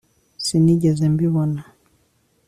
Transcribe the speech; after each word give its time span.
sinigeze 0.45 1.03
mbibona 1.13 1.61